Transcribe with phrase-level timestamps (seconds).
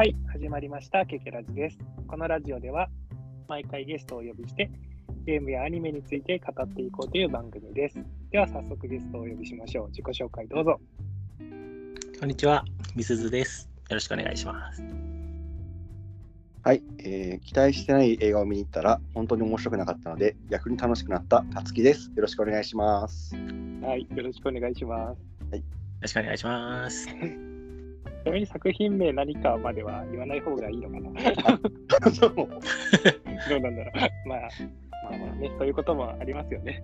[0.00, 1.78] はい、始まりました、ケケラジです。
[2.08, 2.88] このラジオでは、
[3.48, 4.70] 毎回ゲストをお呼びして、
[5.26, 7.98] ゲームやアニメについて語っていこうという番組です。
[8.30, 9.88] では、早速ゲストをお呼びしましょう。
[9.88, 10.80] 自己紹介どうぞ。
[12.18, 12.64] こんにちは、
[12.96, 13.68] みすずです。
[13.90, 14.82] よろしくお願いします。
[16.62, 22.10] はい、えー期待してない映画を見に行ったら本当に面白くなかったので逆に楽しくなったたつきです。
[22.16, 23.36] よろしくお願いします。
[23.82, 25.18] はい、よろしくお願いします。
[25.56, 25.62] よ
[26.00, 27.06] ろしくお願いします。
[28.22, 31.10] ちなみに作品名何かまでは言わない方がいいのかな
[32.12, 32.48] そうどう
[33.60, 33.98] なんだろう。
[34.28, 34.46] まあ、ま
[35.16, 36.82] あまあね、そういうこともありますよね。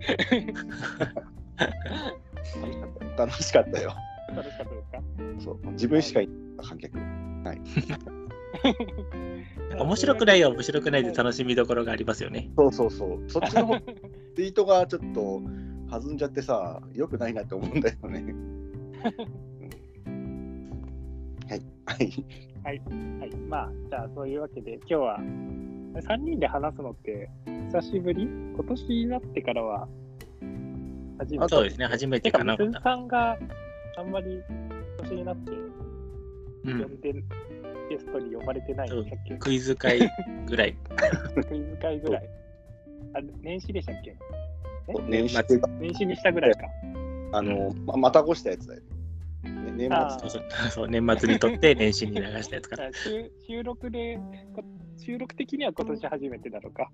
[3.17, 3.93] 楽しかったよ。
[4.35, 5.01] 楽しかったですか？
[5.39, 6.97] そう自分しかいない観客。
[9.79, 12.49] 面白くないよ、面白くないで楽しみどころがありますよね。
[12.57, 13.23] そうそうそう。
[13.29, 13.85] そっちの方ツ
[14.39, 15.41] イートがちょっと
[15.89, 18.33] 弾んじゃってさ、良くないなって思うんだよね。
[21.99, 22.79] うんはい。
[22.79, 23.19] はい。
[23.19, 27.29] はい、まあ、じゃあそういうわけで、今日は3人で話すのって
[27.71, 28.23] 久しぶり？
[28.23, 29.87] 今年になってからは
[31.19, 31.47] 初めて。
[31.49, 32.57] そうですね、初めてか、てかな。
[32.57, 33.37] みすずさんが
[33.97, 35.51] あんまり今年になって
[36.65, 37.13] うん、呼んで、
[37.89, 39.99] ゲストに呼ばれてないんでしたっけクイズ会
[40.47, 40.75] ぐらい。
[41.47, 42.29] クイズ会ぐらい。
[43.15, 44.15] あ年始でしたっけ？
[45.07, 45.37] 年始
[45.79, 46.59] 年始にしたぐらいか。
[47.33, 48.81] あの、ままた越したやつだよ。
[49.77, 54.19] ね年あ末 そう年末にとって年始に流したやつか 収収録で、
[54.53, 54.63] こ
[54.97, 56.91] 収録的には今年初めてなのか。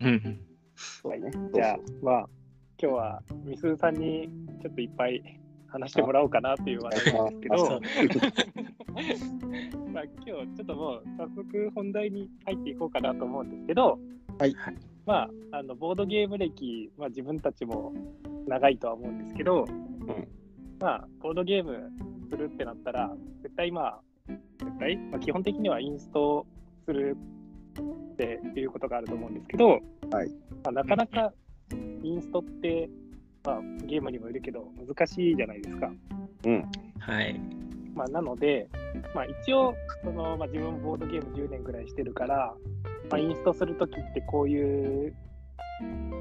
[0.00, 0.40] うんうん、
[0.74, 1.30] そうね。
[1.54, 2.28] じゃあ、まあ、
[2.80, 4.28] 今日はみすずさんに
[4.62, 7.56] ちょっといっぱい話してもらおうかなっていう話題なんですけど、
[9.92, 13.98] まあ今日ちょっともう早速本題に入っていこうかなと思うんですけど、
[14.38, 14.54] はい。
[15.06, 17.94] まあ、あのボードゲーム歴、まあ、自分たちも
[18.48, 19.64] 長いとは思うんですけど、
[20.80, 21.90] まあ、ボードゲーム
[22.28, 26.46] するってなったら、絶対まあ、絶対、まあ、基本的にはインスト
[26.84, 27.16] する
[28.12, 28.16] っ
[28.54, 29.80] ていうことがあると思うんですけど、はい
[30.64, 31.32] まあ、なかなか
[32.02, 32.88] インストって、
[33.44, 35.90] まあ、ゲームにもいるけど難しいじゃないですか。
[36.44, 36.64] うん。
[36.98, 37.40] はい。
[37.94, 38.68] まあ、なので、
[39.14, 42.54] まあ、一応その、まあ、自分もボードゲーム10年ぐらいしてるから、
[43.10, 45.14] まあ、インストするときってこういう、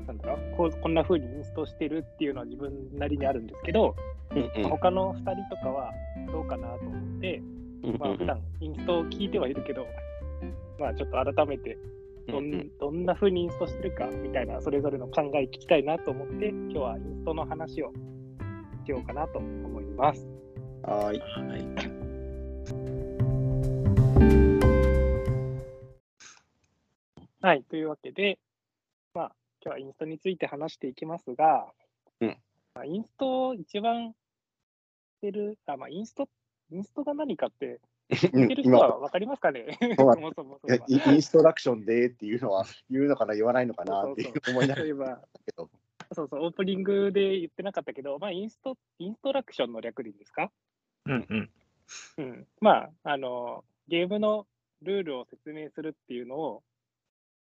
[0.07, 3.95] なんだろうこうこんな風にインストしてるっていうのは自分なりにあるんですけど、
[4.31, 5.91] うんまあ他の2人とかは
[6.31, 7.41] どうかなと思って、
[7.83, 9.85] うんまあ普段インストを聞いてはいるけど、
[10.79, 11.77] まあちょっと改めて
[12.27, 17.93] どん,、うんどんな風にインストしてるかみたいなそれぞれの考え聞きたいなと思って今日はインストの話を
[18.85, 20.27] しようかなと思います。
[20.83, 21.19] はーい。
[21.19, 21.57] は
[21.91, 21.95] い。
[27.41, 28.44] はい、というわけで、まあ
[29.65, 31.65] 今日はインストについて話していきますが、
[32.21, 32.37] うん
[32.75, 34.13] まあ、インストを一番し
[35.21, 36.29] てる、あまあ、インスト、
[36.71, 37.79] インストが何かって
[38.11, 39.75] 聞いてる人今は分かりますかね？
[39.81, 45.21] そうそだもそもイインストラクションでっていうのは言うのかな言わないのかなっていう思いながら。
[46.13, 50.51] そうそう、オープニングで言ってなかったけど、まあ、インスト、インストラクションの略でいいんですか？
[51.07, 51.49] うんうん。
[52.17, 52.47] うん。
[52.61, 54.45] まあ、あの、ゲームの
[54.83, 56.63] ルールを説明するっていうのを、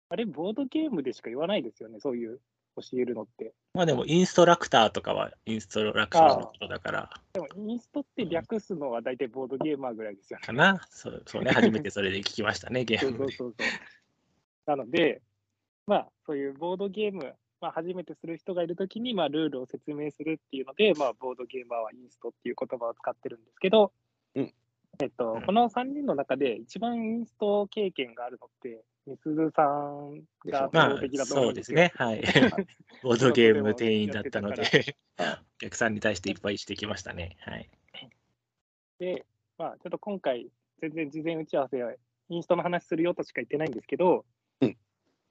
[0.09, 2.41] あれ、ボードゲームでしか言わないですよね、そういう
[2.77, 3.53] 教えるのって。
[3.75, 10.47] まあでも、インストラクターとかはインストラクションのことだから、でも、インストって略すのは大体ボードゲーマーぐらいですよね。
[10.47, 10.81] かな。
[10.91, 13.19] そうそうね、初めてそれで聞きましたね、 ゲームで。
[13.19, 13.69] そうそうそう。
[14.67, 15.23] なので、
[15.87, 23.93] まあ、そういうボードゲーム、まあ、初めてする人がいるときに、まあ、ルールを説明するっていうので、まあ、ボードゲーマーはインストっていう言葉を使ってるんですけど、
[24.35, 24.55] うん
[25.03, 30.15] えっとうん、この3人の中で一番インスト経験があるのって、みすずさん
[30.47, 31.63] がまあ圧倒的だ、と思そううんでよ。
[31.63, 31.93] ですすね。
[31.97, 32.23] はい。
[33.03, 35.25] ボードゲーム店員だったのでお
[35.59, 37.37] 客さんに対していっぱいしてきましたね。
[37.41, 37.71] はい。
[38.99, 39.27] で、
[39.59, 40.49] まあ、ちょっと今回、
[40.81, 41.93] 全然事前打ち合わせは、
[42.31, 44.25] インストの話するよとしか言ってないんですけど、
[44.61, 44.77] うん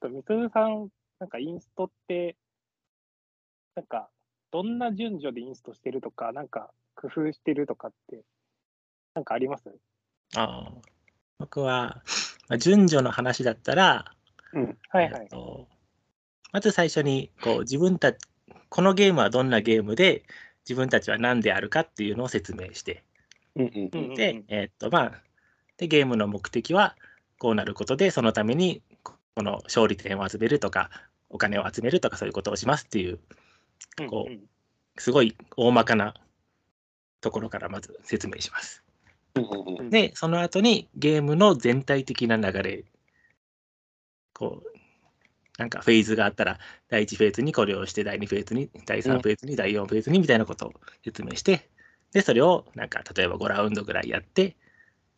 [0.00, 2.36] とみすずさん、なんかインストって、
[3.74, 4.08] なんか、
[4.52, 8.22] どんな順序でインストしてるとか、なんか工夫してるとかって、
[9.14, 9.68] なんかあります？
[10.36, 10.72] ああ
[11.38, 12.02] 僕は、
[12.48, 14.04] まあ、順序の話だったら、
[14.52, 14.78] うん。
[14.90, 15.28] はいはいえっ。
[15.28, 15.68] と
[16.54, 18.18] まず最初にこう自分たち
[18.68, 20.22] このゲームはどんなゲームで
[20.68, 23.02] 自分たちは何であるかっていうのを説明して
[23.56, 25.12] うんで,、えっとまあ、
[25.78, 26.96] でゲームの目的は
[27.38, 30.90] こうなることでそのためにここの勝利点を集めるとか
[31.28, 33.18] お金を集めるとかそういうことをしますっていう
[34.08, 36.14] こうすごい大まかな
[37.20, 38.83] ところからまず説明します。
[39.90, 42.84] で、その後にゲームの全体的な流れ、
[44.32, 44.78] こう、
[45.58, 46.58] なんかフェーズがあったら、
[46.88, 50.72] 第1フェーズにこれをして、第2フェーズに、第3フェーズに、第4フェーズにみたいなことを
[51.04, 51.68] 説明して、
[52.12, 54.56] で、それをなんか例えば5ラウンドぐらいやって、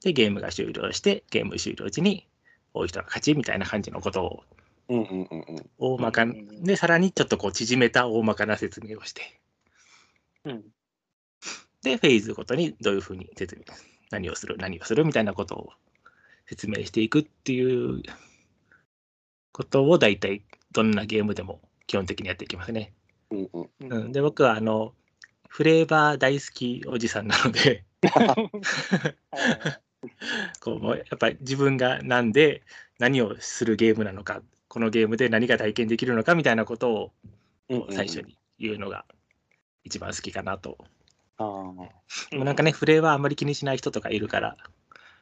[0.03, 2.27] で、ゲームが終了して、ゲーム終了時に
[2.75, 4.43] 多い人が勝ちみたいな感じのことを
[4.89, 5.71] うんうんうんうん。
[5.79, 6.27] 大まか
[6.63, 9.41] で、さらにちょっとこう縮めた大まかな説明をして、
[10.45, 10.65] うん。
[11.83, 13.63] で、フェーズごとにどういうふうに説明、
[14.11, 15.71] 何をする、何をするみたいなことを
[16.47, 18.03] 説明していくっていう
[19.53, 20.43] ことを大体
[20.73, 22.93] どんなゲームでも基本的にやっていきますね。
[23.31, 23.71] うんうん。
[23.81, 24.93] うんうん、で、僕はあの、
[25.49, 27.85] フレーバー大好きおじさんなので、
[30.61, 32.63] こうもうやっぱり自分が何で
[32.99, 37.13] 何をするゲームなのか、このゲームで何が体験できるのかみたいなこと
[37.71, 38.23] を最初。
[38.23, 39.05] に言うのが
[39.85, 40.79] 一番好きかなと。
[41.39, 41.91] あも
[42.33, 44.57] なんかね、フレーバーあんまり気にしない人とかいるから、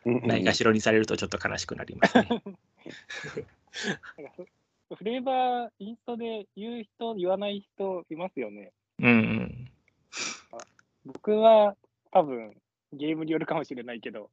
[0.05, 2.28] ないがしろにされるとちょっと悲しくなりますね。
[4.94, 8.72] フレーバー、インストで言う人、言わない人いますよね。
[9.00, 9.70] うんうん。
[11.05, 11.76] 僕は
[12.12, 12.55] 多分
[12.93, 14.31] ゲームによるかもしれないけど、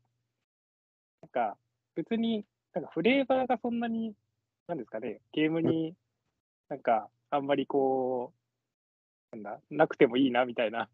[1.22, 1.58] なんか
[1.96, 4.14] 別になんかフレーバーがそんなに、
[4.68, 5.96] なんですかね、ゲームに
[6.70, 8.34] なんかあんまりこ
[9.34, 10.90] う、なんだ、なくてもいいなみたいな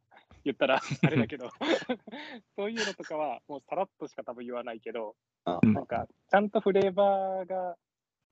[0.48, 1.50] 言ったら あれだけど、
[2.56, 5.16] そういうのとかはもうさらっとしか多分言わないけど、
[5.46, 7.78] うんなんかちゃんとフレーバーが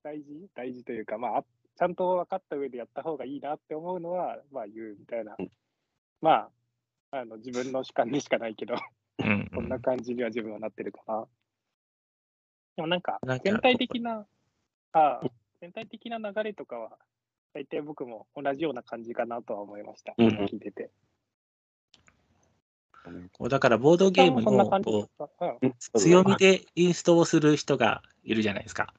[0.03, 0.50] 大事？
[0.53, 1.45] 大事というか、まあ、あ
[1.75, 5.51] ちゃんと分かった上でやった方がいいなって思うのは、まあ言うみたいなうん。
[6.21, 6.50] ま
[7.12, 8.75] あ、あの自分の主観でしかないけど、
[9.19, 11.27] うんこんな感じには自分はなってるかな。
[12.75, 14.27] でもなんか全体的な、
[14.91, 15.21] あ
[15.62, 16.97] 全体的な流れとかは、
[17.53, 20.13] 大体僕も同じような感じかなとは思いました。
[20.17, 20.91] うんうん聞いてて。
[23.34, 24.69] こうだからボードゲームの
[25.94, 28.94] 強みでインストをする人がいるじゃないですか。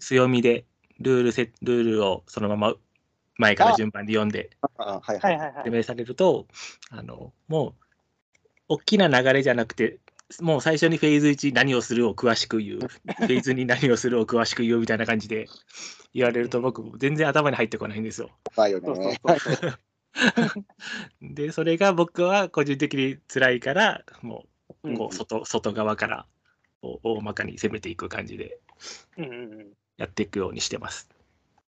[0.00, 0.64] 強みで
[1.00, 2.74] ルールせルールをそのまま
[3.36, 5.38] 前から順番で読んであはいはい。
[5.38, 5.76] はいはいはい説。
[5.76, 6.46] 明されると、
[6.90, 7.74] あのもう
[8.68, 9.98] 大きな流れじゃなくて、
[10.40, 15.46] もう最初にフェーズ1何をするを詳しく言う、 フェーズ2何をするを詳しく言うみたいな感じで
[16.12, 18.30] 言われると、僕、全然頭に入ってこないんですよ。
[21.20, 24.46] で、それが僕は個人的に辛いから、も
[24.82, 26.26] ううんこう外外側から
[26.82, 28.60] 大まかに攻めていく感じで
[29.16, 29.72] うんうんうん。
[29.96, 31.08] やっていくようにしてます。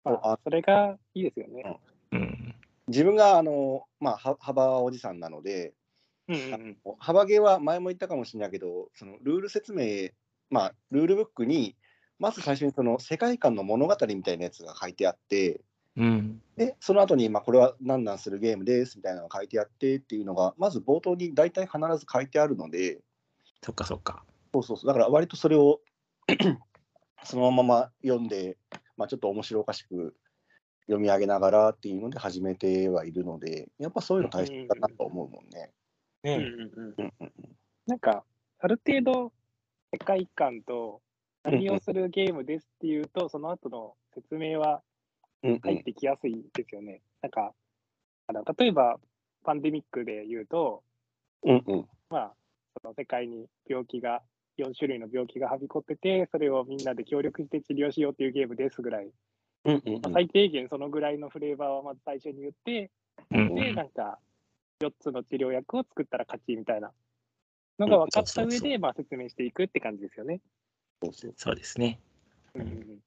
[0.03, 1.79] まああそれがいいですよね。
[2.11, 2.55] うん、
[2.87, 5.73] 自分があの、まあ、は幅おじさんなので、
[6.27, 6.77] うんうんうん。
[6.99, 10.09] 幅ゲーは前も言ったかもしれないけど、そのルール説明、
[10.49, 11.75] まあ、ルールブックに、
[12.19, 15.61] まず最初にその世界観の物語みたいなやつが書いてあって、
[15.99, 22.99] うん、で、その後に、まあ、これは何々するゲームですみたいなのが書いてあってっていうのが、まず冒頭に大体必ず書いてあるので、
[23.61, 24.23] そっかそっか。
[24.53, 25.81] そうそうそう、だから割とそれを
[27.25, 28.57] そのまま読んで、
[28.95, 30.15] まあ、ちょっと面白おかしく
[30.83, 35.73] 読み上げながらっていうので始めてはいるので、やっぱそういうの大切だなと思うもんね。
[36.23, 36.41] うんうん。
[36.41, 36.49] うん。
[36.97, 37.31] うんうんうん。
[37.87, 38.23] なんか、
[38.59, 39.33] ある程度、
[39.91, 41.01] 世界観と
[41.43, 44.81] 何をするゲームですっていうと、その後の説明は
[45.43, 47.01] 入ってきやすいですよね。
[47.21, 47.53] なんか、
[48.27, 48.99] あの例えば、
[49.43, 50.83] パンデミックで言うと、
[51.43, 51.87] うんうん。
[52.09, 52.33] まあ、
[52.81, 54.21] その世界に病気が、
[54.57, 59.09] 4種類の病気がはびこってて、それをみんなで協力して治療しようっていうゲームですぐらい、
[59.63, 62.91] うんうんまあ、最低限そのぐらいのフレーバーはまず最初に言って、
[63.31, 64.19] うんで、なんか、
[64.81, 66.91] 4つの治療薬を作ったら勝ちみたいな。
[67.79, 70.41] のが分かった上で、まあ説明していくって感じですよね。
[71.01, 71.33] そうそう。
[71.37, 71.99] そうですね。
[72.55, 72.99] うんうんうん。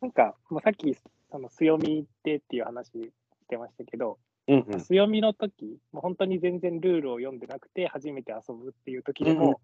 [0.00, 0.96] なんか、まあ、さっき、
[1.30, 3.10] その強みってっていう話し
[3.48, 4.18] てましたけど、
[4.48, 9.60] うんうん強みの時、もう本当に全然ルールを読んでなくて、初めて遊ぶっていう時でも、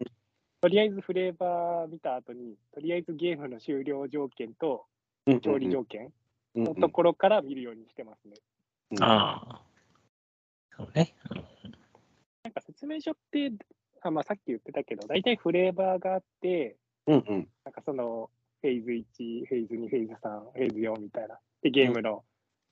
[0.61, 4.87] とりあえずフレーバー見た後に、とりあえずゲームの終了条件と
[5.26, 6.12] うん調理条件
[6.54, 8.37] うんのところから見るようにしてますね。
[8.92, 9.62] うんああ。
[10.76, 11.14] そうね。
[12.44, 13.50] なんか説明書って、
[14.02, 18.30] あまあ、さっき言ってたけど、大体フレーバーがあって、うんうんなんかその
[18.61, 21.38] フェーズ1、フェーズ2、フェーズ3、フェーズ4みたいな。
[21.66, 22.23] で、ゲームの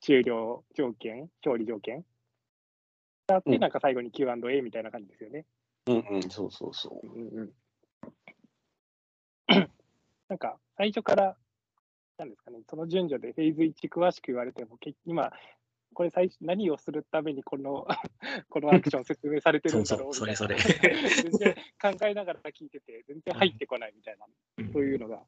[0.00, 2.04] 終了条件、勝利条件。
[3.26, 3.60] があって、うん。
[3.60, 5.46] なんか最後に Q&A みたいな感じですよね。
[5.86, 7.06] うんうんそうそうそう。
[7.06, 7.52] んうん
[10.28, 11.36] なんか最初から、
[12.18, 15.32] なんですかね、その順序でフェーズ1詳しく言われても、け今、
[15.92, 17.86] これ最初何をするためにこの
[18.48, 20.54] このアクション説明されてるんだろう そうみたいな。
[20.56, 20.94] そうそれ。
[21.10, 24.26] 全然考えながら聞いてて、全然入ってこないみたいな、
[24.58, 24.72] うん。
[24.72, 25.26] そういうのが。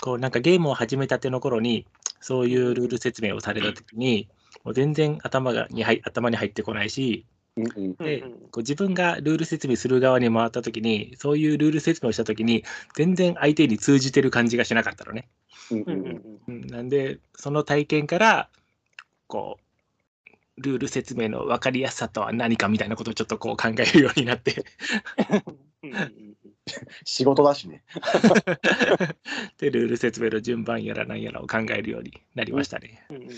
[0.00, 1.86] こうなんかゲームを始めたての頃に、
[2.20, 4.28] そういうルール説明をされたときに、
[4.64, 7.26] もう全然頭がに入頭に入ってこないし、
[7.98, 12.64] でこう自分がルール説明する側に回ったときに、そういうルール説明をしたときに、
[12.94, 15.28] 全然相手に通じてる感じがしなかったのね。
[16.48, 18.48] なんで、その体験から、
[19.26, 24.64] こう、ルール説明の分かりやすさとは何かみたいなことをちょっとこう考えるようになって、
[27.04, 27.84] 仕事だしね。
[29.58, 33.06] で、ルール説明の順番やらなんやらを考えるようになりましたね。
[33.10, 33.28] うんうん、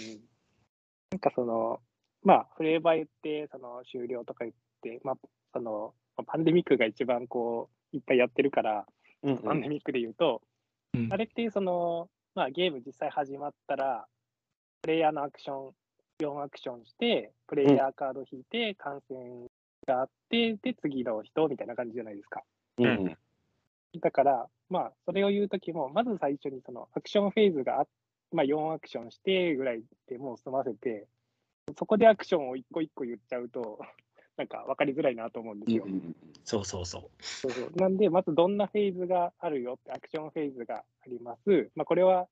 [1.11, 1.81] なんかその、
[2.23, 5.17] まあ、フレーバー言って、その終了とか言って、まあ、
[5.53, 5.95] その、
[6.27, 8.87] パンデミックが一番こう、いっぱいやってるから、
[9.23, 10.43] うんうん、パンデミックで言うと、
[10.95, 14.07] うん、あれってその、まあ、ゲーム実際始まったら、
[14.83, 15.75] プレイヤーのアクション、
[16.21, 19.49] 4アクションして、プレイヤーカード引いて、観戦
[19.87, 22.43] があって、で、次の人みたいな感じじゃないですか。
[22.83, 27.87] うん、だから、まあ、それを言うときも、まず最初にそのアクションフェーズがあ、
[28.33, 31.07] まあ、4アクションしてぐらいでもう済ませて、
[31.79, 33.79] そこでアクションを一個一個言っちゃうと、
[34.37, 35.87] なんか分かりづらいなと思うんですよ。
[36.45, 37.03] そうそうそう。
[37.23, 41.71] そうそうなんで、まずどんなフェーズがあるよって、アクションフェーズがあります。
[41.75, 42.29] まあ、これは、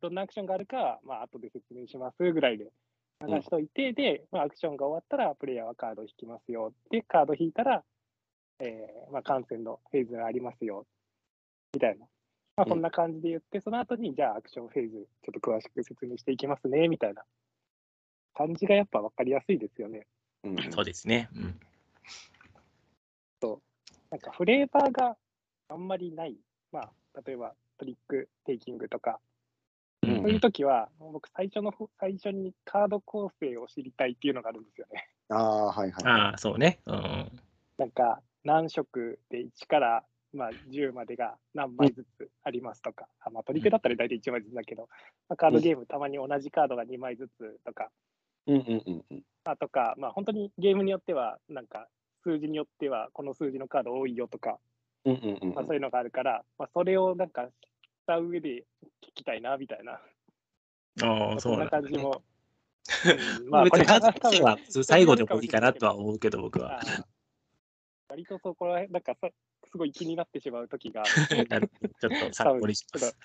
[0.00, 2.70] どんなアクションがあるか、まあ後で説明しますぐらいで
[3.26, 6.74] 流しといて、うん、で、まあ、アクションが終わったら、プレイヤーはカードを引きますよ。
[6.90, 7.82] で、カード引いたら、
[8.64, 10.86] えーまあ、感染のフェーズがありますよ。
[11.74, 12.06] みたいな。
[12.56, 17.22] まあ、こんな感じで言って、うん、その後に、じゃあアクションフェーズ、ちょっと詳しく説明していきますね、みたいな
[18.34, 20.06] 感じがやっぱ分かりやすいですよね。
[20.44, 21.28] うん、そうですね。
[21.34, 21.60] うん。
[23.42, 23.92] そう。
[24.10, 25.16] なんかフレーバーが
[25.68, 26.36] あんまりない。
[26.72, 26.92] まあ、
[27.26, 29.18] 例えばトリックテイキングとか、
[30.02, 35.08] うん、そういう時は、僕最初の、最初にカード構成を知りたいっていうのがあるんですよね。
[35.28, 36.04] ああ、はいはい。
[36.04, 36.78] ああ、そうね。
[36.86, 37.32] うん。
[37.78, 44.88] なんか、何色で1からまあ、10までが何枚ずつありますとか、あまあ、取り手だったら大体1枚ずつだけど、
[45.28, 47.90] まあ、カードゲームたまに同じカードが2枚ずつとか、
[48.46, 51.86] うんうんうんうん、あとか、まあ、本当にゲームによっては、なんか
[52.24, 54.58] 数字によってはこの数字のカード多いよとか、
[55.04, 57.50] うんうんうんまあ、そういうのがあるから、まあ、それをなんかし
[58.06, 58.64] た上で
[59.06, 60.00] 聞きたいなみたいな。
[61.02, 62.22] ああ、そんな感じも。
[63.40, 66.80] うん、まあ、これは最後でもいいかなとは思うけど、僕は。
[68.14, 69.28] 割とそこら辺、なんかさ、
[69.68, 71.48] すごい気になってしまう時が ちょっ
[72.28, 73.16] と参考にします。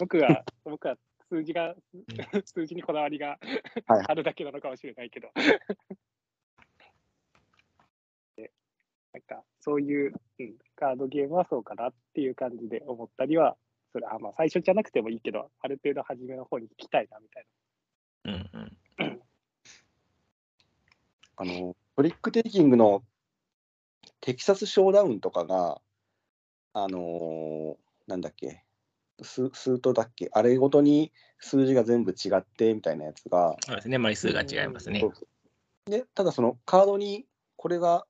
[0.00, 0.96] 僕は、 僕は
[1.28, 1.76] 数字が、
[2.44, 3.38] 数字にこだわりが
[3.86, 5.30] あるだけなのかもしれないけど。
[9.12, 13.56] なんか、そういう、うん、カードゲームはそうかなっていう感じで思ったりは、
[13.92, 17.46] それはまあ最初じゃなくてもいいけど、ある程度初めの方に聞きたいなみたい
[18.24, 18.32] な。
[18.32, 18.50] うん
[18.98, 19.22] うん、
[21.36, 23.04] あのトリックテイキングの
[24.26, 25.80] テキサスショーダウンとかが、
[26.72, 27.74] あのー、
[28.08, 28.64] なんだっけ、
[29.22, 33.54] ススートだっけ、あれごとに数字が全部違ってみたいなやつが。
[33.64, 35.00] そうですね、枚数が違いますね。
[35.84, 38.04] で、ただそのカードに、これが、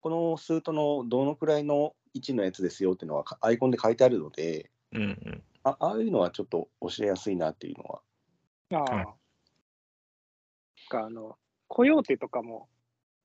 [0.00, 8.02] このスートのどのくらいの位置のやつですよっていうのはアイコンで書いてあるので、うんうん、あああいうのはちょっと教えやすいなっていうのは。
[8.72, 9.14] ああ。
[10.94, 12.68] うん、あの、コヨーテとかも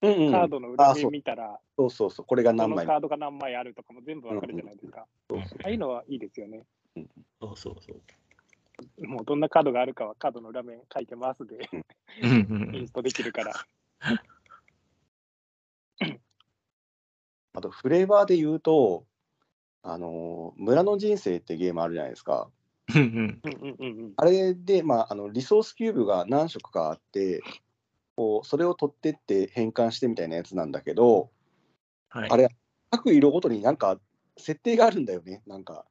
[0.03, 2.85] うんうん、カードの裏面見たら、そうそうそう、これが何枚。
[2.85, 5.05] カードが何枚あるとかも全部わかるじゃないですか。
[5.29, 6.63] うんうん、ああいうのはいいですよね。
[6.97, 7.09] うん、
[7.41, 9.07] そうそうそう。
[9.07, 11.69] もうどんなカードがあるかはカードの裏面書いてますで、
[12.21, 13.53] インストできるから。
[17.55, 19.05] あと、フレーバーで言うと、
[19.83, 22.49] あの村の人生ってゲームあるじゃないですか。
[24.17, 27.41] あれで、まあ、あのリソースキューブが何色かあって、
[28.15, 31.29] こうそれを取ってって変換してみたいなやつなんだけど、
[32.09, 32.49] はい、あれ
[32.91, 33.99] 各色ごとになんか
[34.37, 35.41] 設定があるんだよね。
[35.47, 35.85] なんか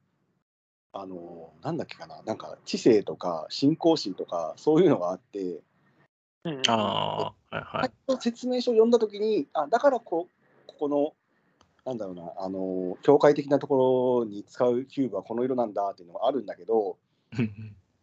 [0.93, 2.21] あのなんだっけかな。
[2.23, 5.61] なんか知性とか信仰心とかそういうのがあって、
[6.45, 10.27] うん、あはいはい、説明書を読んだ時にあだからこ
[10.67, 11.13] ここの
[11.85, 16.97] なんだろうなあの教会的なところに使うキューブはこの色なんだっていうのがあるんだけど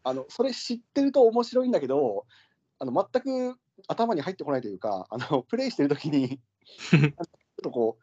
[0.05, 2.27] あのそれ知ってると面白いんだけど
[2.79, 3.59] あの全く
[3.89, 6.39] 頭に入ってこないというか、あの プレイしてるときに
[6.91, 7.11] ちょっ
[7.63, 8.03] とこう、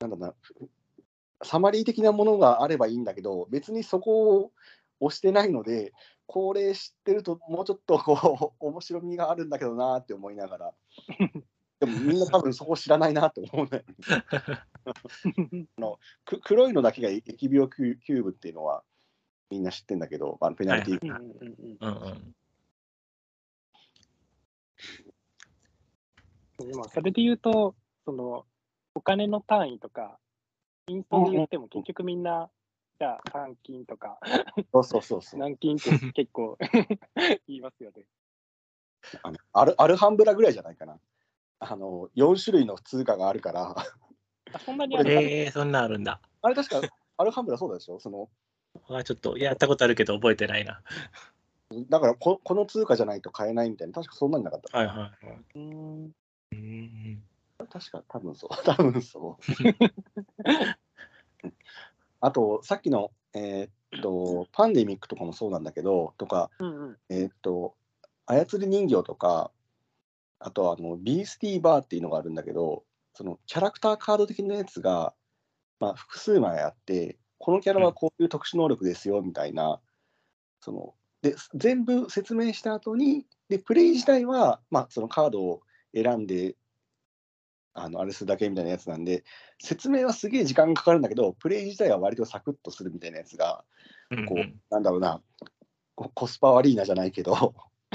[0.00, 0.66] なんだろうな、
[1.44, 4.52] サマリー的なものがあればいいんだけど、別にそこを
[5.00, 5.92] 押してないので、
[6.26, 10.74] これ知ってると、もうちょっとこう 面白みがあるんだけどなって思いながら、
[11.80, 15.68] でもみんな多分そこ知らないなと思うんだよね。
[15.78, 18.84] のく黒いのだけが疫病キューブっていうのは
[19.50, 22.32] みんな知ってんだけど、あのペナルティー。
[26.74, 28.44] まあ、それで言うと、その、
[28.94, 30.18] お金の単位とか、
[30.88, 32.50] インストで言っても結局みんな、
[32.98, 34.18] じゃあ、換金とか、
[34.72, 35.40] そうそうそうそう。
[35.40, 36.58] 軟金って結構
[37.48, 38.04] 言いますよね。
[39.22, 41.00] あのアルアルハンブラぐらいじゃないかな。
[41.58, 43.74] あの、4種類の通貨があるから。
[44.52, 46.20] あそんなにあるえー、そんなあるんだ。
[46.42, 46.80] あれ確か、
[47.16, 47.98] アルハンブラそうでしょ？
[47.98, 48.28] その。
[48.88, 50.82] あちょっとやったことあるけど覚えてないな。
[51.88, 54.76] だからこ、この通貨じゃないと買えないみたいな、確かそんなんなかった。
[54.76, 55.44] はいはいはい。
[55.56, 56.12] うん
[57.70, 58.50] 確か、多分そう。
[58.64, 59.42] 多分そう。
[62.20, 66.98] あと、さっきの、えーっと、パンデミックとかもそうなんだけど、とか、うんうん。
[67.08, 67.74] えーっと、
[68.26, 69.50] 操り人形とか、
[70.38, 75.14] あとはあのビースティーバーっていうのがあるんだけど、そのキャラクターカード的なやつが、
[75.78, 79.80] まあ、複数枚あって、このキャラはこういう特殊能力ですよみたいな、
[80.60, 85.62] そので全部説明した後にで、プレイ自体は、まあ、そのカードを
[85.94, 86.56] 選んで、
[87.74, 89.24] あのあれするだけみたいなやつなんで、
[89.58, 93.64] 説明はすげえ時間かかるんだけど、プレイ自体は割とサクッとするみたいなやつが、
[94.10, 94.60] こう、うんうん。
[94.70, 95.22] なんだろうな、
[95.94, 97.54] こコスパアリーナじゃないけど、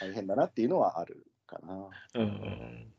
[0.00, 1.88] 大変だなっていうのはあるかな。
[2.14, 2.92] うんうん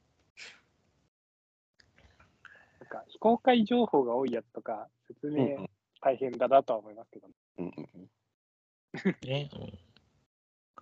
[2.79, 5.69] なんか非公開情報が多いやつとか、説うん明
[6.01, 8.09] 大変だなとは思いますけど、うんうんうん。
[9.27, 9.79] ねうん。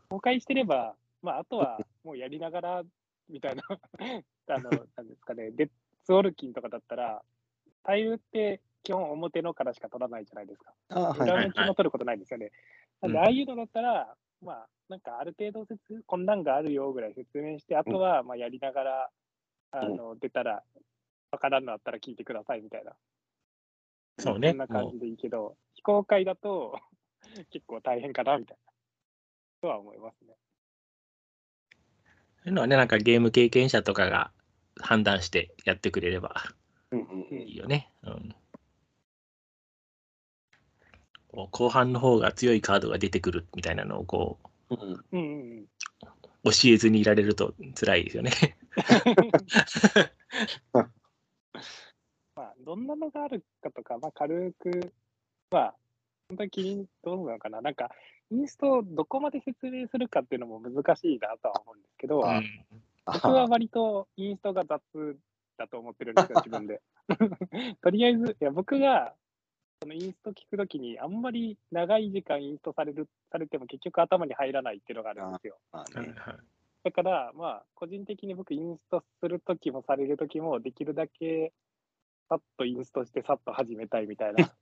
[0.10, 2.84] 公開してれば、まあ、あとはもうやりながら
[3.27, 3.63] みたいな、
[4.48, 5.70] あの、なんですかね、デッ
[6.03, 7.24] ツオルキンとかだったら、
[7.84, 10.74] タイルって基本表のからしか取らないじゃないですか。
[10.89, 12.51] あはい裏はい向きも取ることないですよね。
[13.01, 19.10] なんで、うんああいうのだったら、まあ、なんかある程度説、こんなんがあるよぐらい説明して、あとはまあやりながら、
[19.72, 20.63] あの出たら、
[21.32, 22.96] わからんのあったら聞いてくださいみたいな。
[24.20, 26.79] そうねそんな感じでいいけど、非公開だと
[27.50, 28.72] 結構大変かなみたいな。
[29.62, 30.36] とは思いますね。
[32.46, 34.30] そういうのはね、なんかゲーム経験者とかが
[34.80, 36.44] 判断してやってくれれば
[37.32, 37.92] いいよね。
[38.04, 38.36] うん、
[41.50, 44.38] 後半の方が強いカードが出てくるみたいなのをこ
[44.70, 44.75] う
[45.12, 45.66] うん。
[46.44, 48.32] 教えずにいられると辛いですよね。
[50.72, 54.94] まあ、どんなのがあるかとか、まあ、軽く、
[55.50, 55.75] まあ、
[56.30, 57.62] 本当に気に、どうなのかな。
[57.62, 57.90] なんか、
[58.32, 62.65] インストをどこまで説明するかっていうのも難しいなとは思うんですけど、あうん
[63.05, 64.82] 僕は割とインストが雑
[65.58, 66.82] だと思ってるんですよ、 自分で。
[67.82, 69.13] とりあえず、いや僕が
[69.81, 75.57] そのインスト聞くときに、あんまり長い時間インストされるされても結局頭に入らないっていうのがあるんですよ。
[76.83, 81.51] だから、まあ、個人的に僕、インストするときもされるときも、できるだけ
[82.29, 84.55] さっとインストして、さっと始めたいみたいな、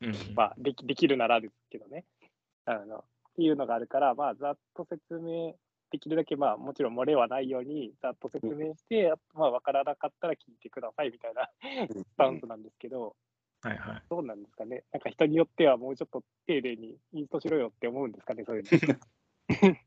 [0.00, 2.04] う んまあでき、できるならですけどね。
[2.70, 3.02] あのっ
[3.36, 5.54] ていうのがあるから、まあ、ざっと説明、
[5.90, 11.48] できるだけ、まあ、もちろん漏れはないように、ざっと説明して、まあ、わからなかったら聞いてくださいみたいな
[11.90, 13.14] スタンスなんですけど、
[13.62, 14.84] はいはいどうなんですかね？
[14.92, 18.96] なんか人によってはもうちょっと丁寧にインストしろよって思うんですかね、そういうの。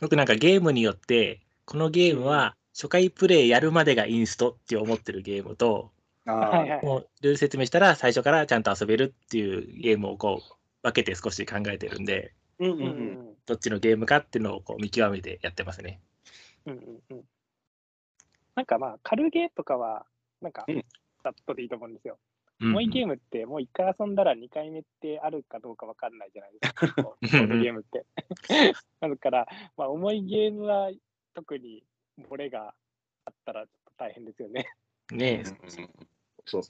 [0.00, 5.90] 僕なんかゲームによって、このゲームは初回プレイやるまでがインストって思ってるゲームと、
[6.24, 6.80] あ。
[6.82, 12.92] もうルール説明したら最初からちゃんと遊べるっていうゲームをこう分けて少し考えてるんで、うんううんんううん
[13.32, 16.00] んどっちのゲームかっていうのをこう見極めてやってますね。
[16.66, 17.24] うんうんうん
[18.54, 20.04] なんかまあ、軽ゲーとかは、
[20.42, 20.84] なんかうん、
[21.22, 22.18] ざっとでいいと思うんですよ。
[22.60, 28.04] うん重いゲームって、もう一回遊んだら2回目ってあるかどうかわかんないじゃないですか、 こうボードゲームって。
[29.00, 29.46] だから、
[29.78, 30.90] まあ、重いゲームは
[31.32, 31.82] 特に
[32.18, 32.74] 漏れが
[33.24, 34.66] あったらちょっと大変ですよね。
[35.10, 36.09] ねうんうんうん
[36.46, 36.62] そう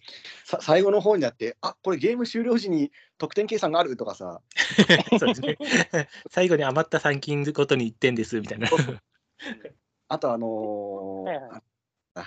[0.44, 4.40] さ最後の方になって、あこれゲーム終了時に得点計算があるとかさ、
[4.88, 5.58] え そうですね。
[6.30, 8.68] 最後に余った参金ごとに1点ですみたいな。
[10.08, 11.62] あとあのーはいはい
[12.14, 12.24] あ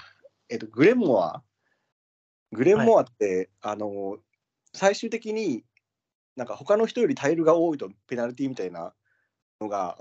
[0.50, 1.44] えっと、グレンモア、
[2.52, 4.20] グレンモアって、あのー
[4.76, 5.64] 最終的に
[6.36, 8.94] なんか他の人よりタイルが多いとペナルティみたいな
[9.62, 9.98] のが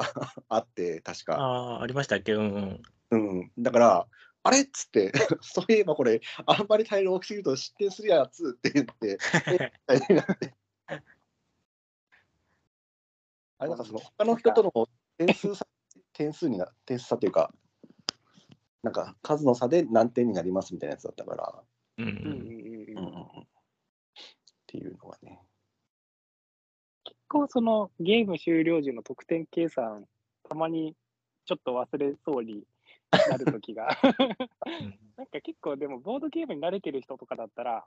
[0.48, 1.36] あって、確か。
[1.36, 2.32] ああ、ありましたっけ？
[2.32, 2.82] うんうん。
[3.10, 4.06] うん、だから、
[4.44, 4.62] あれ？
[4.62, 9.18] っつって、 そういえばこれ、あんまりタイル大きすぎると失点するやつって言って、
[9.86, 9.94] あ
[13.64, 14.72] れなんかその他の人との
[15.16, 15.64] 点数差、
[16.12, 17.54] 点数にな、 点数差っていうか、
[18.82, 21.62] なんか数の差で何点になりますみたいなやつだったから、
[21.98, 22.38] うんううんうんんうんうん。
[22.38, 22.40] う
[23.00, 23.22] んうんうん。
[23.42, 23.46] っ
[24.66, 25.40] ていうのがね。
[27.04, 30.06] 結構そのゲーム終了時の得点計算、
[30.48, 30.96] たまに
[31.44, 32.64] ちょっと忘れそうに
[33.30, 33.98] なるときが。
[35.16, 37.84] なんか結構でもボードゲームに慣れてる人とかだったら、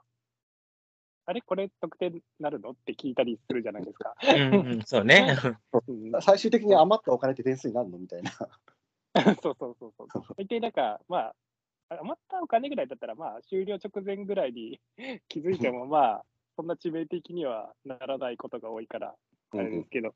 [1.28, 4.14] あれこれ得点なるのって聞いたりするじゃないですか。
[4.22, 5.36] うんうんそうね。
[5.88, 8.30] うん最終的に余ったお金って点数になるのみたいな。
[9.42, 10.22] そうそうそうそう。
[10.36, 11.34] 大体なんか、まあ、
[11.88, 14.80] 余ったお金ぐらいだったら、まあ、終了直前ぐらいに
[15.28, 16.24] 気づいても、まあ、
[16.56, 19.14] そんな致命的にはならないことが多いから、
[19.52, 20.14] あれですけど、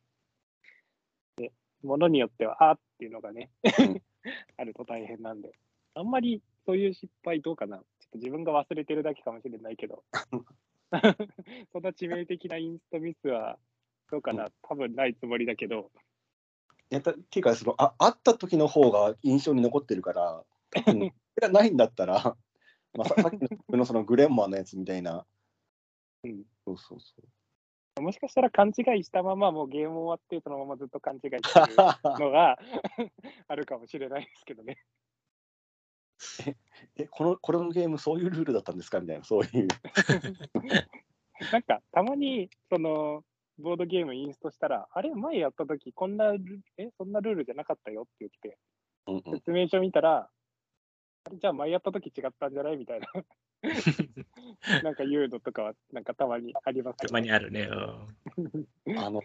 [1.36, 4.02] で物によっては、あーっていうのがねうん、
[4.56, 5.52] あると大変なんで、
[5.94, 7.78] あんまりそういう失敗どうかな。
[7.78, 10.04] ちょっと自分が忘れてるだけかもしれないけど、
[11.72, 13.58] そんな致命的なインストミスは
[14.10, 14.50] どうかな。
[14.62, 15.90] 多分ないつもりだけど、
[16.90, 22.36] やったっていうかそのあ、会った時の方が印象に残ってるから、多分それがないんだったら、
[22.94, 25.24] まあ、ささっきのそのグレンマーのやつみたいな、
[26.24, 26.44] うん。
[26.66, 27.39] そうそうそう。
[28.00, 31.76] もしかしたら勘違いしたまま、もうゲーム終わって、そのままずっと勘違いしてる
[32.18, 32.58] のが
[33.48, 34.78] あるかもしれないですけどね。
[36.96, 39.68] え、この、これのゲームそういうルールだったんですかみたいな、そういう。
[41.52, 43.24] なんか、たまに、その、
[43.58, 48.58] ボードゲームインストしたら、あれ、前やったとき、こんなル、え、そんなルールじゃなかったよって言って、
[49.30, 50.30] 説明書見たら、あ
[51.30, 52.76] れ、じゃあ前やったとき違ったんじゃない？
[52.76, 53.06] みたいな。
[54.82, 57.68] なんか言うのとかは、なんかたまにありますよたまにあるね。
[58.86, 59.20] うん あの、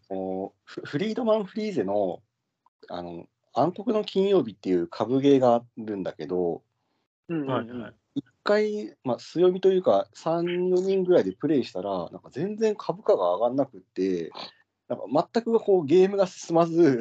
[0.63, 2.21] フフリードマン・フリーゼの、
[2.89, 6.63] あの、暗黒の金曜日っていう株ゲーがあるんだけど、
[7.29, 7.93] うんうんはいはい。
[8.15, 14.31] 一回、まあ、強読みというか、3、4人ぐらいでプレイしたら、なんか全然株価が上がんなくって、
[14.87, 16.99] なんか全くこうゲームが進まず、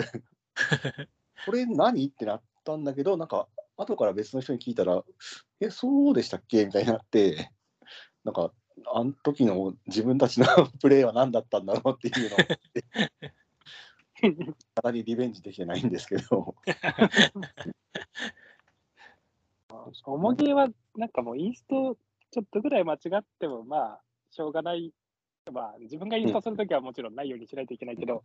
[1.45, 2.07] これ何？
[2.07, 5.05] ってなったんだけど、なんか後から別の人に聞いたら、
[5.61, 6.67] え、そうでしたっけ？
[6.67, 7.51] みたいになって、
[8.25, 8.53] なんか、
[8.87, 10.47] あの時の自分たちの
[10.81, 12.39] プレイは何だったんだろうっていうのを、
[14.77, 16.55] まだにリベンジできてないんですけど、
[20.07, 21.97] おもげは、なんかもうインスト
[22.31, 24.93] ちょっとぐらい間違っても、まあ、しょうがない。
[25.53, 28.23] まあ、自分がインストするときはもちろんないようにしないといけないけど、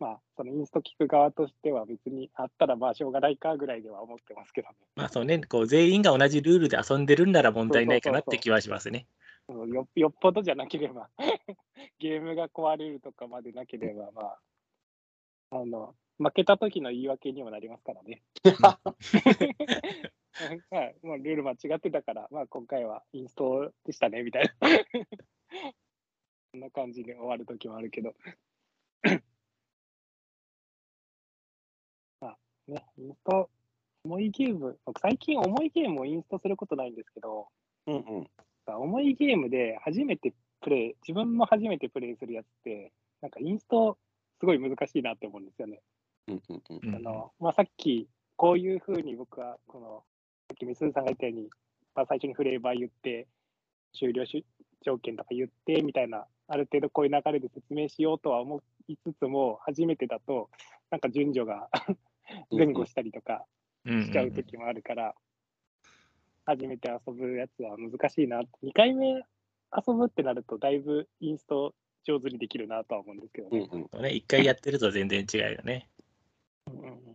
[0.00, 4.74] まあ、そのインスト聞く側としては別にあったらまあしょうがないかぐらいでは思ってますけどね。
[4.96, 9.06] まあそうね、こう全員が同じルールで遊んでるんなら問題ないかなって気はしますね。
[9.48, 11.10] うんよよっぽどじゃなければ、
[11.98, 14.40] ゲームが壊れるとかまでなければ、まあ、
[15.50, 18.22] あの、負けた時の言い訳にもなりますからね。
[20.70, 24.50] はい、もうルール間違ってたから、まあ今回はインストでしたね、みたいな。
[26.54, 28.14] そんな感じで終わる時もあるけど。
[32.20, 32.38] まあ
[32.68, 33.50] ね、インスト、
[34.04, 37.48] 重いゲーム、僕最近重いゲームをインストすることないんですけど、
[37.88, 38.30] うんうん、
[38.66, 43.98] 重いゲームで初めてプレイ、自分も初めてプレイするやつって、なんかインスト
[44.38, 45.82] すごい難しいなって思うんですよね。
[46.28, 50.04] うんうんうんうんあのまあ、さっき、こういうふうに僕は、この、
[50.46, 51.50] さっきみすずさんが言ったように、
[51.96, 53.26] まあ、最初にフレーバー言って、
[53.92, 54.44] 終了し
[54.84, 60.50] 条件とか言ってみたいな、ある程度こういう流れで説明しようとは思いつつも、初めてだと、
[60.90, 61.68] なんか順序が
[62.50, 63.44] 前後したりとか
[63.86, 65.14] しちゃう時もあるから、
[66.44, 68.42] 初めて遊ぶやつは難しいな。
[68.62, 73.68] 2回目遊ぶってなると、だいぶインスト上手にできるなとは思うんですけどね。
[73.72, 75.88] うんうんそうね、一回やってると全然違うよね。
[76.70, 77.14] うんうんうん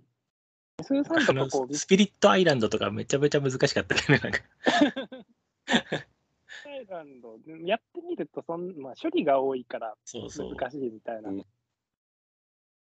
[0.82, 4.40] スーさんあのとかこう、スピリットアイランドとかめちゃめちゃ難しかったよね、なんか。
[6.66, 10.56] アイランド、やってみるとそん、まあ、処理が多いからそうそう。
[10.56, 11.30] 難しいみたいな。
[11.30, 11.46] うん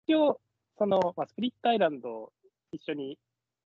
[0.07, 0.39] 一応、
[0.77, 2.31] その、まあ、スピリットアイランド
[2.71, 3.17] 一緒に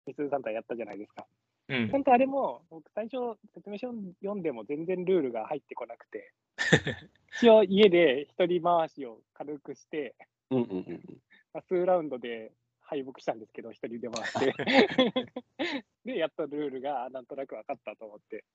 [0.05, 1.25] みすずさんとはやったじゃないですか。
[1.67, 3.91] うん本当あれも、僕最初説明書
[4.23, 6.33] 読んでも全然ルールが入ってこなくて、
[7.37, 10.15] 一応家で一人回しを軽くして、
[10.49, 11.21] うんうんうん
[11.53, 14.53] まあ、数ラウンドで敗北したんですけど、一人で回して。
[16.05, 18.45] で、やっとルールがなんとなく分かったと思って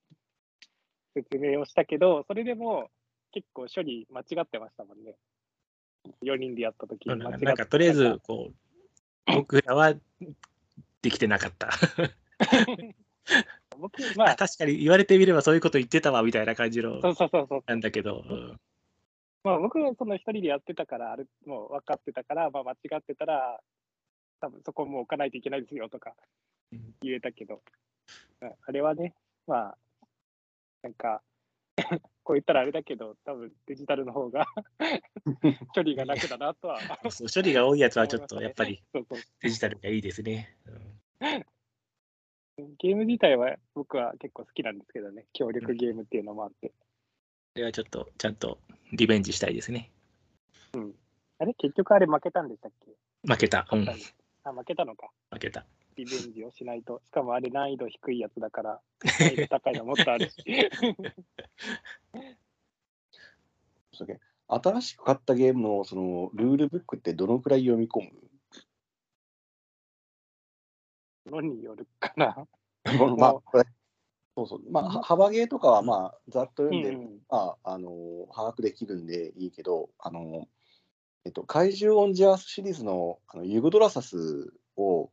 [1.14, 2.88] 説明をしたけど、それでも
[3.32, 5.14] 結構処理間違ってましたもんね。
[6.22, 8.54] 4人でやったときなん間違っかなんかとりあえず、こう、
[9.34, 9.94] 僕らは
[11.02, 11.70] できてなかった。
[13.78, 17.64] 僕、まあ、確かに言われてみればそういうこと言ってたわみたいな感じのそうそうそうそう。
[17.66, 18.60] なんだけど、うん
[19.42, 23.60] まあ、僕はその一人でやってたから、あれもう分かってたから、まあ、間違ってたら、
[24.40, 26.14] 多分そこもう置かないといけないですよとか
[26.72, 27.62] うん言えたけど、
[28.40, 29.14] うんあれはね、
[29.46, 29.76] まあ、
[30.84, 31.22] なんか、
[32.22, 34.46] こう言ったらあれだけど、多分デジタルの方が
[35.74, 36.78] 処理が楽だなとは。
[37.10, 38.84] そう処理が多いやつはちょっとやっぱり
[39.40, 40.56] デジタルがいいですね。
[40.66, 41.00] うん
[42.78, 46.68] ゲーム自体は僕は結構好きなんですけどね、協力ゲームっていうのもあって。
[46.68, 46.74] こ
[47.56, 48.58] れはちょっとちゃんと
[48.92, 49.90] リベンジしたいですね。
[51.38, 52.92] あれ結局あれ負けたんでしたっけ、
[53.26, 53.66] 負けた。
[53.72, 55.10] うん、あ、負けたのか。
[55.30, 55.66] 負けた。
[55.96, 57.00] リベンジをしないと。
[57.06, 58.80] しかもあれ難易度低いやつだから、
[59.20, 60.42] 難易度高いのもっとあるし。
[64.46, 68.10] 新しく買ったゲームのそのルールブックってどのくらい読み込む？
[71.30, 72.46] のによるかな。
[73.16, 73.64] まあ、これ
[74.36, 74.62] そうそう。
[74.70, 80.46] まあ、は幅ゲーとかはまあ、ざっと読んで、うんうんまあ、あのー把握できるんでいいけど、あのー
[81.26, 85.10] えっと、怪獣オンジャースシリーズのあのユグドラサスを、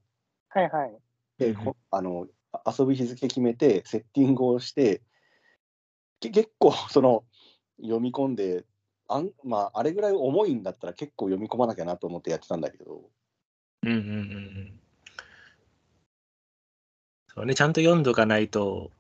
[0.54, 0.98] はいはい。
[1.38, 5.02] でほあのあ遊び日付決めて、セッティングをして、
[6.20, 7.24] け結構、 その、
[7.82, 8.66] 読み込んで、
[9.08, 13.10] あんまあ、あれぐらい重いんだったら結構読み込まなきゃなと思ってやってたんだけど、
[13.84, 14.80] うんうんうんうん。
[17.28, 18.92] そうね、ちゃんと読んどかないと、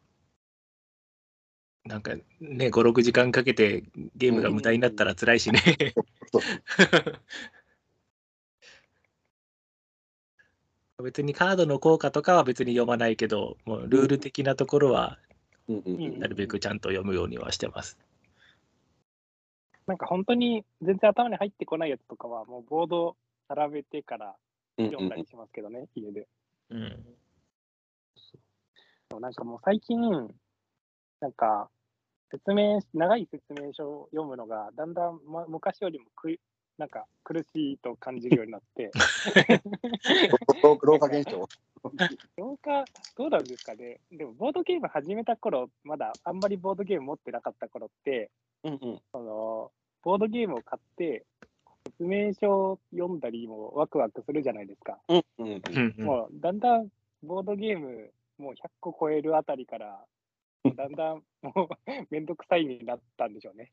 [1.85, 3.83] なんかね、5、6時間かけて
[4.15, 5.61] ゲームが無駄になったら辛いしね。
[11.01, 15.17] 別にカードの効果とかは別に読まないけど、もうルール的なところは
[15.67, 17.97] なるべくちゃんと読むようにはしてます。
[19.87, 23.15] なんか本当に全然頭に入ってこないやつとかは、もうボード
[23.49, 24.35] 並べてから
[24.77, 26.27] うん読んだりしますけどね、家で。
[26.69, 27.05] うん。
[29.19, 29.99] なんかもう最近、
[31.19, 31.69] なんか
[32.31, 36.39] 説明、長い説明書を読むのが、だんだん、ま、昔よりもくい
[36.81, 38.89] なんか苦しいと感じるようになって、
[40.63, 41.47] 老老化現象？
[42.35, 43.99] どうか、どうなんですかね。
[44.11, 48.31] でも、ボードゲーム始めた頃、まだあんまりボードゲーム持ってなかった頃って、
[48.63, 49.01] うんうん。
[49.11, 51.23] そのボードゲームを買って、
[51.85, 54.97] 説明書を読んだりもワクワクするじゃないですか。
[55.07, 55.61] うんうん
[55.99, 56.03] うん。
[56.03, 56.87] もうだんだん
[57.21, 60.03] ボードゲームもう100個超えるあたりから、
[60.75, 61.69] だんだんもう
[62.09, 63.71] めんどくさいになったんでしょうね。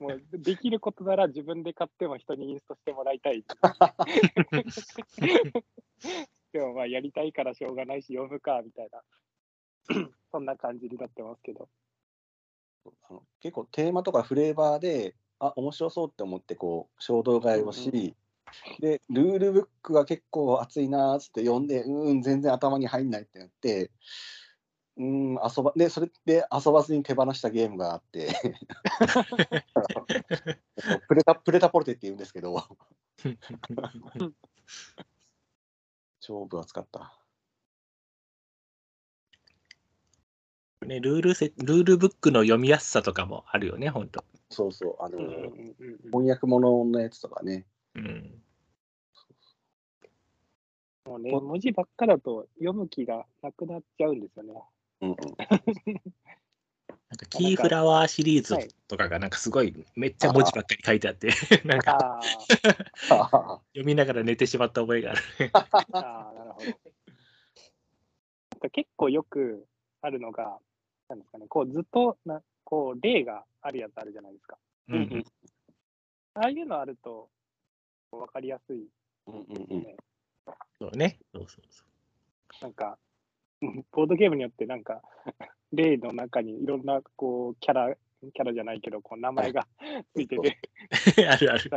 [0.00, 3.44] もうできることなら自分で買っても人にインストしてもらいたい。
[6.52, 9.02] でもまあやりたいからしょうがないし読むかみたいな、
[10.30, 11.68] そんな感じになってますけど。
[13.08, 18.14] あの結構テーマとかフレーバーで、あ面白そうって思ってこう衝動買いをし、うんう
[18.80, 23.90] でルールブックが結構熱いなーっつって読んでうん全然頭に入んないってなって
[24.96, 28.32] うん遊ばでそれで遊ばずに手放したゲームがあって
[31.08, 32.62] プレタプレタポルテって言うんですけど
[36.20, 37.18] 超分厚かった。
[40.86, 44.24] ね、ルールせルールブックの読みやすさとかもあるよね、本当。
[44.50, 48.42] そうそうあの、うん翻訳物のやつとかねうん。
[51.06, 54.54] もうね、文字ばっかだと読む気がなくなっちゃうんですよね。
[55.04, 55.16] うんうん
[57.10, 61.30] なんかキーフラワーシリーズはいとかがなんかすごいめっちゃ文字ばっかり書いてあって、
[61.64, 62.20] なんか
[63.08, 65.20] 読みながら寝てしまった覚えがある。
[65.92, 66.66] あ、なるほど。
[66.66, 69.66] なんか結構よく
[70.00, 70.58] あるのが、
[71.08, 74.58] なんですかね、こうずっとな、こう例があるやつあるじゃないですか。
[74.88, 75.24] うんうん
[76.36, 77.30] ああいうのあると、
[78.10, 78.88] わかりやすい。
[79.26, 79.96] うんうんうん
[80.80, 81.20] そうね。
[81.32, 81.84] そうそうそ
[82.60, 83.13] なんか、うん
[83.92, 85.02] ボードゲームによってなんか、
[85.72, 87.94] 例の中にいろんなこうキャラ、
[88.32, 89.66] キャラじゃないけど、こう名前が
[90.14, 90.58] ついてて、
[91.18, 91.26] う。
[91.28, 91.70] あるある。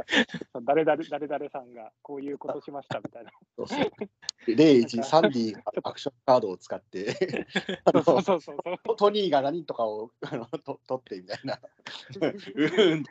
[0.63, 3.32] 誰々、誰々さんがこういうことしましたみたいな。
[3.58, 3.91] そうそう
[4.47, 7.13] 例1、サンディアクションカードを使って、
[7.93, 8.95] そうそうそうそう。
[8.95, 11.60] トニーが何とかをあのと取ってみたいな。
[12.19, 13.10] うーんち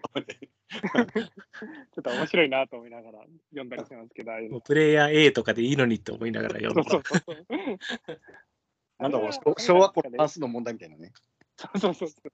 [1.99, 3.19] ょっと面白いなと思いながら
[3.51, 6.85] 読んだりしますけど、ああいうのもうプレイヤー A とかでいいのにって思いながら読む。
[6.89, 8.21] そうそうそうそう。
[8.99, 11.13] なんだろう小小学校の算数の問題みたいなね。
[11.57, 12.31] そ うそうそうそう。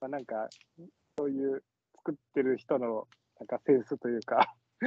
[0.00, 0.48] まあ、なんか、
[1.18, 1.64] そういう
[1.96, 4.86] 作ってる人のなんかセンスというか、 そ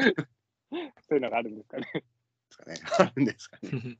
[1.11, 1.83] ういうのがあるんですかね。
[1.93, 2.03] で
[2.49, 2.75] すかね。
[2.99, 3.97] あるんですかね。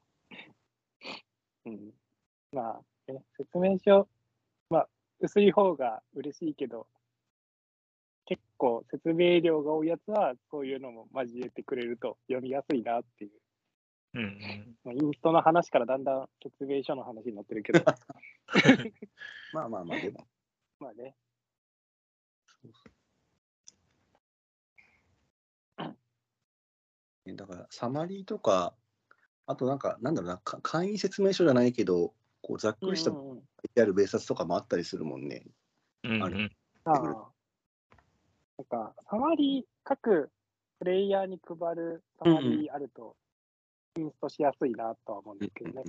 [1.65, 1.93] うん、
[2.51, 4.07] まあ、ね、説明書、
[4.69, 6.87] まあ、薄い方が嬉しいけど、
[8.25, 13.31] 結構説明量が多いやつは、そういうのも交えてくれると読みやすいなっていう。
[14.13, 17.79] うんうんまあ、インストの話からだんだん説明書の話になってるけど、
[19.53, 20.27] まあまあまあ、でも。
[20.79, 21.15] まあね。
[27.27, 28.75] だから、サマリーとか、
[29.45, 35.45] あとなんか、なんだろうな、か簡易説明書じゃないけど、こうざっくりした書いてある米冊とかもあったりするもんね。
[36.03, 36.51] うんうんある
[36.83, 37.31] ああ。
[38.57, 40.31] なんか、サマリー、各
[40.79, 43.15] プレイヤーに配るサマリーあると、
[43.97, 45.83] インストしやすいなとは思うんですけどね。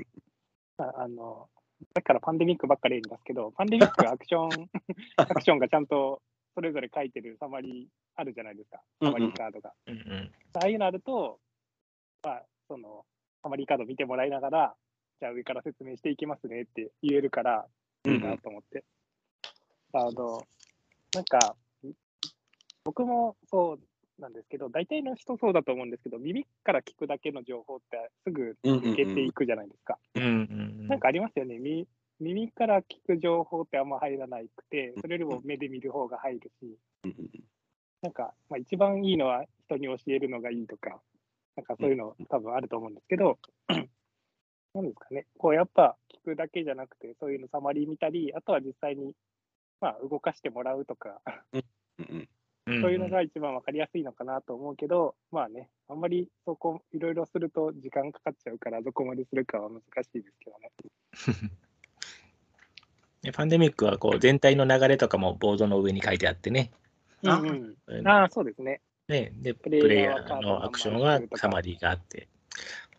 [0.78, 1.48] ああの、
[1.94, 4.70] さっきからパンデミックばっかり言うんですけど、パンデミックアクション、
[5.16, 6.20] アクションがちゃんと
[6.54, 9.72] それぞれ書いてるサマリーあるじゃないですか、サマリーカードが。
[9.86, 11.40] うんうんああいうのあると、
[12.22, 13.06] まあ、その、
[13.42, 14.76] サマリーカード見てもらいながら、
[15.18, 17.66] じゃあ上から説明していきますねって言えるから、
[18.04, 18.84] いいなと思って。
[19.94, 20.42] あの、
[21.14, 21.56] なんか、
[22.84, 23.80] 僕もそう
[24.22, 29.98] なんですけど、大体の人そうだと思うんですけど、耳から聞くだけの情報ってすぐ抜けていくじゃないですか。
[30.88, 31.58] なんかありますよね。
[31.58, 31.86] み
[32.20, 36.78] 耳から聞く情報ってあんま入らなくて、それよりも目で見る方が入るし、
[38.00, 41.00] なんか、まあ、一番いいのは人に教えるのがいいとか、
[41.56, 43.38] なんかそういうの多分あると思うんですけど、
[44.74, 49.14] なんですかね、こうやっぱ聞くだけじゃなくて、そういうのサマリー見たり、あとは実際に、
[49.80, 51.20] まあ、動かしてもらうとか、
[52.66, 60.70] そういうのが一番わかりやすいのかなと思うけど、まあね、あんまりそこ、いろいろすると時間かかっちゃうから、どこまでするかは難しいですけどね。
[63.24, 66.72] ねパンデミックはこう全体の流れとかもボードの上に書いてあってね。
[67.22, 68.80] うんうん、ああ、そうですね。
[69.08, 72.28] ねで、ププレイヤーのアクションはサマリーがあって、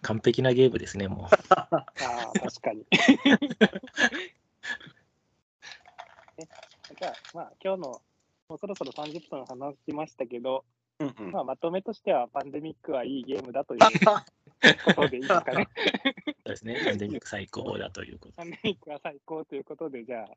[0.01, 1.35] 完璧なゲームですね、もう。
[1.55, 1.83] ああ、
[2.39, 2.85] 確かに。
[6.37, 6.47] ね
[6.99, 8.01] じゃあ、まあ、今日の、
[8.49, 10.65] もうそろそろ30分話しましたけど、
[10.99, 13.79] うんうんまあ、まとめとしては、パンデミックはいいゲームだという
[14.85, 15.67] ことでいいですかね。
[16.25, 18.35] そうですね、パンデミック最高だということ。
[18.35, 20.27] パンデミックは最高ということで、じゃあ、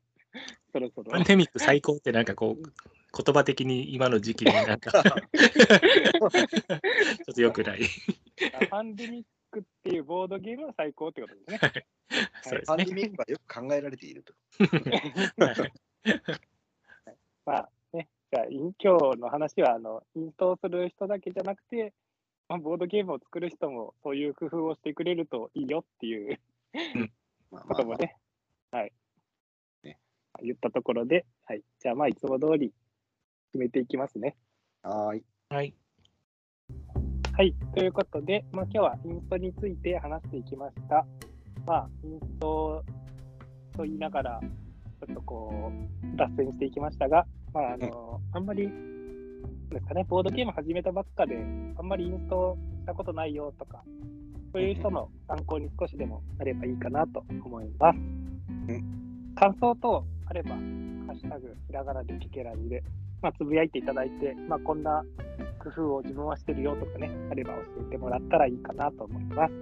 [0.71, 1.23] そろそろパン。
[1.23, 2.63] デミック最高ってなんかこう、
[3.23, 5.01] 言葉的に今の時期になんかちょ
[7.31, 7.81] っと良くない。
[8.61, 11.59] あパンデミックっていうボードゲームは最高ってことですね。
[12.43, 12.85] そうですねパンデ。
[12.93, 14.33] ミックはよく考えられていると。
[15.37, 15.71] まあね、
[17.45, 17.69] じゃあ、
[18.49, 21.93] イン今日の話はあの、インストする人だけじゃなくて、
[22.49, 26.39] まあ、ボードゲームを作る人もそういう工夫をしてくれるといいよっていう
[27.51, 28.17] まあまあまあこともね、
[28.71, 28.91] はい。
[29.83, 29.97] ね
[30.41, 31.61] 言ったところで、はい。
[31.79, 32.73] じゃあ、まあ、いつも通り
[33.53, 34.35] 決めていきますね。
[34.83, 35.23] はーい。
[35.49, 35.73] はい。
[37.33, 37.55] はい。
[37.75, 41.05] ということで、まあ、今日はインストについて話していきました。
[41.65, 42.83] まあ、インスト
[43.75, 51.35] と言いながら、ちょっとこう、脱線していきましたが、まあ、あの、あんまり、なんですかね、ボードゲーム始めたばっかで、
[51.77, 53.83] あんまりインストしたことないよとか、
[54.53, 57.99] そういう人の参考に少しでもなればいいかなと思います。
[59.35, 60.55] 感想等あれば、ハ
[61.13, 62.83] ッシュタグ、ひらがなでケケラにで、
[63.21, 65.03] まあ、つぶやいていただいて、まあ、こんな
[65.59, 69.53] 工夫を自分はしてるよとかね、あれば教えてもらったらいいかなと思います。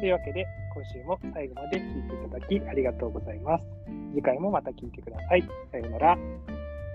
[0.00, 3.64] というわけで、今週も最後まで聞いていただきありがとうございます。
[4.14, 5.42] 次回もまた聞いてください。
[5.70, 6.18] さようなら。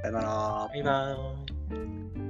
[0.04, 0.28] さよなら。
[0.68, 2.23] バイバーイ。